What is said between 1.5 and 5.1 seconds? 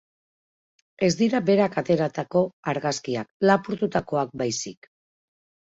berak ateratako argazkiak, lapurtutakoak baizik.